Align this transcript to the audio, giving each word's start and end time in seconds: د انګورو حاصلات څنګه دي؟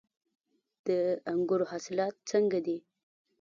د 0.87 0.89
انګورو 1.31 1.65
حاصلات 1.71 2.15
څنګه 2.31 2.59
دي؟ 2.65 2.77